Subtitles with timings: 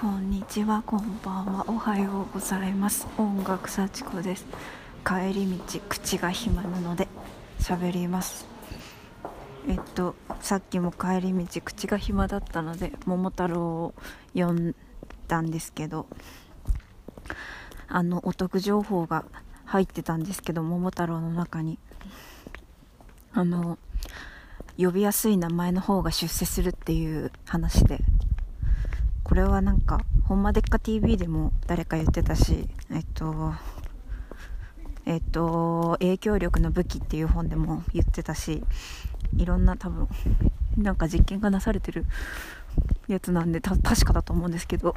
[0.00, 3.08] こんにちは、こんばんは、おはようございます。
[3.18, 4.46] 音楽幸子です。
[5.04, 7.08] 帰り道、口が暇なので
[7.58, 8.46] 喋ります。
[9.66, 13.94] えっと、さっきも帰り道、口が暇だったので、桃太郎を
[14.34, 14.76] 読ん
[15.26, 16.06] だんですけど、
[17.88, 19.24] あの、お得情報が
[19.64, 21.76] 入ってたんですけど、桃太郎の中に。
[23.32, 23.78] あの、
[24.78, 27.98] 呼びやすい名前の方が出世するっていう話で
[29.38, 33.54] れはなんか「ほんまでっか TV」でも誰か言ってたしえっと
[35.06, 38.62] えっと影響力の武器っていう本でも言ってたし
[39.36, 40.08] いろんな多分
[40.76, 42.04] なんか実験がなされてる
[43.08, 44.94] やつなんで確かだと思うんですけど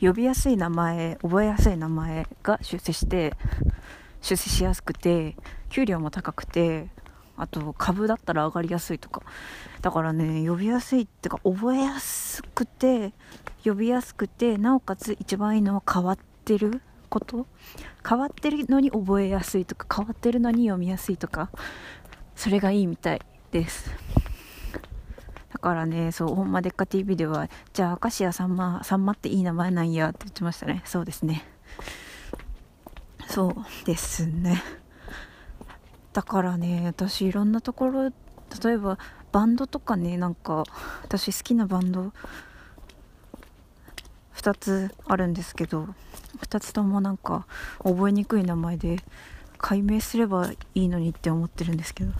[0.00, 3.34] 呼びやすい名前覚えやすい名前が出世して
[4.20, 5.36] 出世しやすくて
[5.70, 6.88] 給料も高くて
[7.36, 9.22] あと株だったら上がりやすいとか。
[9.82, 13.12] だからね呼びやすいってか覚えやすくて
[13.64, 17.46] 呼びやすくてなおかつ一番いいのは変わってること。
[18.06, 21.50] 変わってるのに覚えやすいとか変わってるのに読みやすいとか。
[22.36, 23.90] それがいいみたいです。
[25.52, 30.82] だからねそう「ほんまでっか TV」ではじゃあ明石家さんまさんまっていい名前なんやって言ってましたね。
[30.84, 31.44] そうですね。
[33.28, 33.54] そう
[33.86, 34.62] ですね。
[36.14, 38.12] だからね私いろんなところ例
[38.72, 38.98] えば
[39.32, 40.64] バンドとかねなんか
[41.02, 42.12] 私好きなバンド
[44.36, 45.88] 2つあるんですけど
[46.40, 47.46] 2つともなんか
[47.82, 49.00] 覚えにくい名前で
[49.58, 52.12] 解明すればいいのにって思ってるんですけど。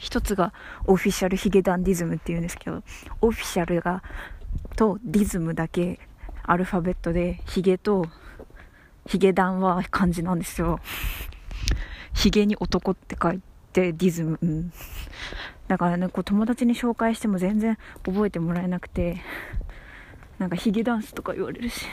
[0.00, 0.54] 1つが
[0.86, 2.82] オフィシャルヒゲダンディズムっていうんですけど
[3.20, 4.02] オフィシャルが
[4.76, 5.98] とディズムだけ
[6.44, 8.06] アルファベットでヒゲと
[9.06, 10.80] ヒゲダンは漢字なんですよ。
[12.18, 13.40] ヒゲに男って書い
[13.72, 14.40] て、ディズム。
[14.42, 14.72] うん。
[15.68, 19.18] だからね、こう友達に紹介しても全然覚えてもらえなくて、
[20.40, 21.86] なんかヒゲダンスとか言われるし。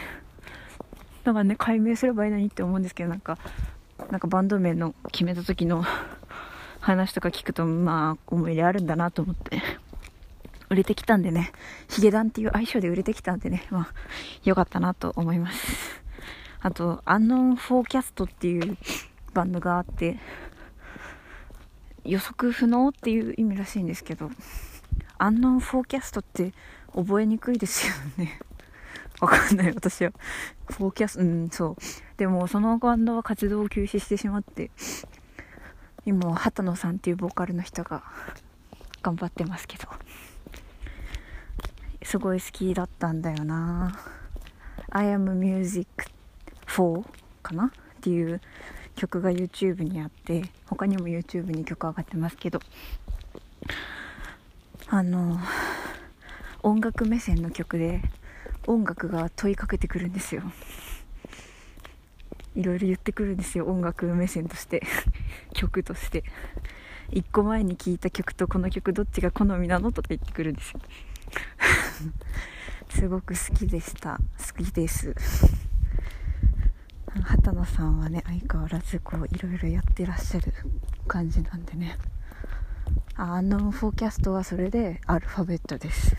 [1.23, 3.38] だからね、解明すればいいのにって思うんですけど、なんか、
[4.09, 5.86] なんかバンド名の決めた時の
[6.80, 9.61] 話とか聞くと、まあ、思い入れあるんだなと思って。
[10.72, 11.52] 売れてきたんでね、
[11.88, 13.94] ヒゲダンっていう愛称で売れてきたんでね、まあ、
[14.44, 16.02] よかったなと思います。
[16.61, 18.76] あと、アンノンフォーキャストっていう
[19.36, 20.18] バンドがあって
[22.06, 24.32] 予測不能っていう意味らしいんですけど
[25.18, 26.54] アンノンフォーキャストって
[26.96, 28.40] 覚えにくいですよね。
[29.22, 29.73] わかんない。
[29.73, 30.12] 私は。
[30.68, 31.76] フォーキャストうんそう。
[32.18, 34.72] でもそのバンドは活動を休止してしまって
[36.06, 38.04] 今は畑野さんっていうボーカルの人が
[39.02, 39.88] 頑張ってますけど。
[42.04, 43.98] すごい好きだったんだよな。
[44.92, 46.06] I am music
[46.66, 47.04] for
[47.42, 47.66] かな？
[47.66, 47.70] っ
[48.02, 48.40] ていう
[48.95, 52.60] 曲が YouTube にあって他にも YouTube に曲上がってますけど
[54.88, 55.39] あの
[56.64, 58.02] 音楽目線の曲で
[58.67, 60.42] 音楽が問いかけてくるんですよ。
[62.55, 64.82] いろいろ言ってくるんですよ音楽目線として。
[65.54, 66.23] 曲として。
[67.11, 69.92] 1個前に聴いた曲とこの曲どっちが好みなの？
[69.92, 70.80] とか言ってくるんですよ。
[72.89, 74.20] すごく好きでした。
[74.39, 75.14] 好きです。
[77.25, 80.53] 畑野さんはね相変わらずこういろいろやってらっしゃる
[81.08, 81.97] 感じなんでね。
[83.15, 86.15] あのフォーキャストはそれでアルファベットです。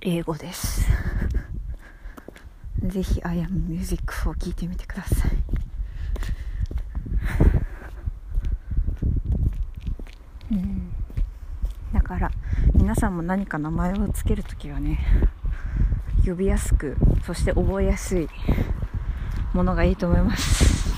[0.00, 0.86] 英語です。
[2.82, 5.30] ぜひ I am Music を聞いてみてください。
[10.52, 10.90] うん。
[11.92, 12.30] だから
[12.74, 14.98] 皆さんも何か名前を付けるときはね
[16.24, 18.28] 呼びやすくそして覚えやすい
[19.52, 20.90] ものがいいと思います。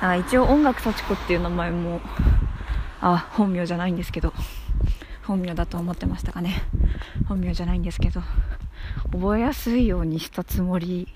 [0.00, 2.00] あ一応音楽幸子っていう名前も
[3.00, 4.32] あ本名じゃないんですけど
[5.24, 6.62] 本名だと思ってましたかね。
[7.28, 8.20] 本名じゃないんですけど
[9.12, 11.14] 覚えやすいようにしたつもりっ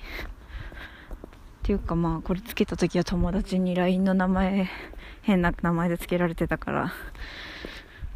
[1.64, 4.68] ていうかまあこれつけた時は友達に LINE の名前
[5.22, 6.92] 変な名前で付けられてたから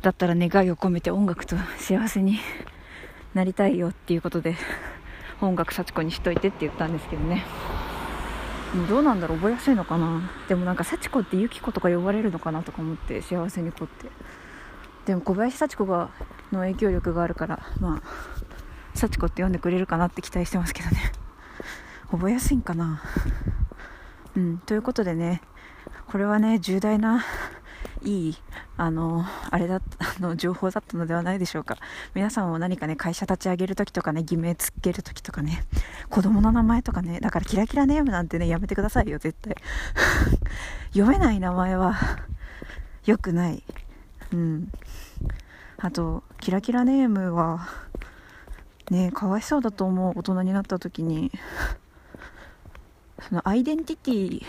[0.02, 2.38] だったら願いを込めて音楽と幸せに
[3.34, 4.56] なりたいよっていうことで
[5.40, 7.44] 音楽幸子にしといてって言ったんですけどね。
[8.88, 10.30] どうなんだろう覚えやすいのかな？
[10.48, 14.06] でもなんか幸子ってユキコとか呼ばれるのかなとか思って幸せに子って。
[15.06, 16.10] でも小林幸子が
[16.52, 18.02] の影響力があるからまあ
[18.94, 20.98] 幸子って呼んでくれるかなって期待してますけどね。
[22.10, 23.02] 覚えやすいんかな？
[24.36, 25.40] うんということでね
[26.06, 27.24] これはね重大な
[28.02, 28.36] いい、
[28.76, 31.76] あの、あれだ、あの、情報だったのではないでしょうか。
[32.14, 35.64] 皆さんも何かね、会社立ち上げるときとかね、偽名つけるときとかね、
[36.08, 39.54] 子供の名前とかね、だからキラキラネームなんてね、やめてくださいよ、絶対。
[40.92, 41.94] 読めない名前は、
[43.04, 43.62] 良くない。
[44.32, 44.72] うん。
[45.82, 47.66] あとキラキラネームは
[48.90, 51.32] ねかわいそうだと思う大人になった時に
[53.28, 54.42] そのアイデンティティ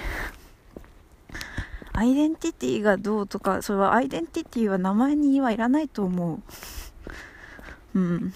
[1.93, 7.99] アイデンティティがどうとかそれはアイデンティティは名前にはいらないと思う。
[7.99, 8.33] うん。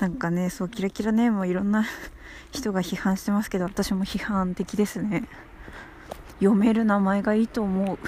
[0.00, 1.84] なんかねそうキラキラネームをいろんな
[2.52, 5.28] 人が批判してますけど私も批判的ですね。
[6.38, 7.98] 読める名前がいいと思う。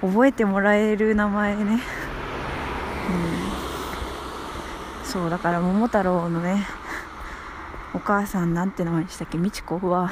[0.00, 1.62] 覚えてもらえる名前ね。
[1.64, 1.78] うん。
[5.04, 6.66] そうだから桃太郎のね
[7.94, 9.36] お母さんなんて名前でしたっけ？
[9.36, 10.10] 美智子は。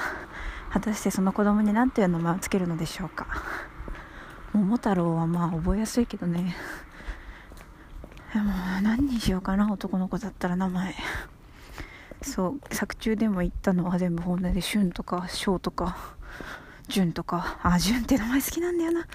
[0.73, 3.27] 果たしてその子供に何ていう名前をつけるのでしょうか。
[4.55, 6.55] 桃太郎はまあ覚えやすいけどね。
[8.33, 10.95] でも何にしようかな男の子だったら名前。
[12.23, 15.97] そう作中でも言ったのは全部本音で俊とか翔とか
[16.87, 17.59] 潤とか。
[17.63, 19.07] あ潤って名前好きなんだよな。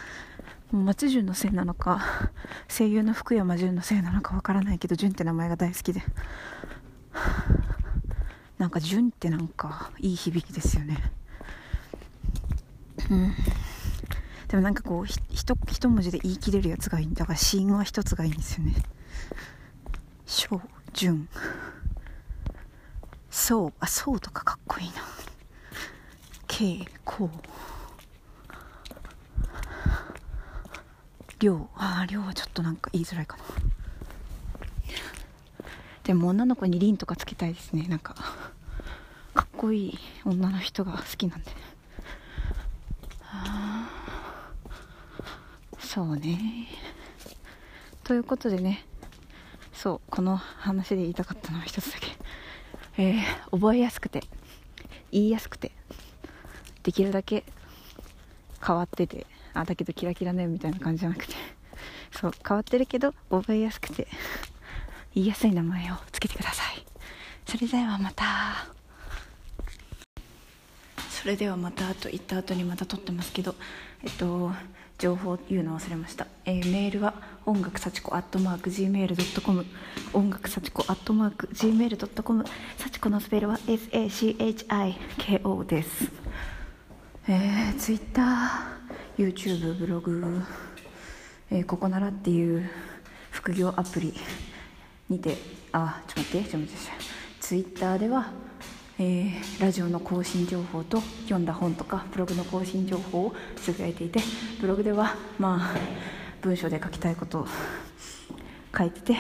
[0.74, 2.02] 松潤のせいなのか
[2.68, 6.04] 声優の福山潤のせいなのかわからないけど潤って名前が大好きで。
[8.58, 11.12] なんか潤ってなんかいい響きですよね。
[13.12, 13.34] うん。
[14.48, 18.74] でもなんかこうひ一一文字で言い切れるやつがいいだから死因は一つがいいんですよね。
[20.26, 20.62] 小
[20.94, 21.28] 純。
[23.30, 24.94] そうあそうとかかっこいいな。
[26.48, 27.30] 慶こう。
[31.40, 33.44] 量ああ量はちょっとなんか言いづらいかな
[36.04, 37.88] でも女の子に凛とかつけたいですね。
[37.90, 38.16] なんか
[39.34, 41.52] かっこいい女の人が好きなんで。
[45.96, 46.68] そうね。
[48.04, 48.84] ということでね
[49.72, 52.08] そうこの話で言いたかったのは一つだけ。
[52.98, 54.22] えー、覚えやすくて
[55.10, 55.72] 言いやすくて
[56.84, 57.46] できるだけ
[58.62, 61.34] 変わっててあだけどキラキラねみたいな感じじゃなくて。
[62.12, 64.10] そう変わってるけど覚えやすくて
[65.14, 66.86] 言いやすい名前をつけてください。
[67.46, 68.75] それではまた。
[71.26, 73.56] それではまたと言った後にまた撮ってますけど
[74.04, 74.52] えっと
[75.00, 77.16] 情報言うの忘れました、えー、メールは
[77.48, 79.66] 音楽幸子アットマーク Gmail.com
[80.14, 82.46] 音楽幸子アットマーク Gmail.com
[82.78, 86.12] 幸子のスペルは SACHIKO です。
[87.28, 88.22] えー、Twitter
[89.18, 90.44] YouTube ブログ、
[91.50, 92.70] えー、ここならっていう
[93.32, 94.14] 副業アプリ
[95.10, 95.38] にて。
[95.72, 96.84] あちょっと待ってちょっと待って。
[97.40, 98.28] ツイッターでは
[98.98, 104.22] えー、ラジオの更新情報と読んだ本とかブログの更新情報をつぶやいていて
[104.62, 105.76] ブログではまあ
[106.42, 107.48] 文章で書きたいことを
[108.78, 109.18] 書いてて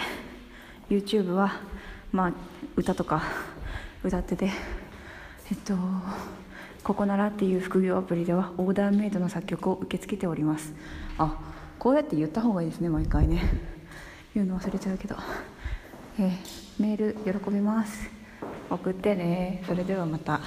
[0.89, 1.60] YouTube は
[2.13, 2.33] まあ
[2.77, 3.22] 歌とか
[4.01, 4.45] 歌ってて
[5.51, 5.75] えっと
[6.81, 10.74] ここならっていう副業アプリではオーダーメイドの作曲を受け付けております。
[11.18, 11.38] あ
[11.80, 13.42] こうやって言った方がいいですね毎回ね。
[14.33, 15.16] 言うの忘れちゃうけど、
[16.19, 16.31] えー、
[16.81, 18.25] メール喜びます。
[18.69, 20.41] 送ってねそれではまた。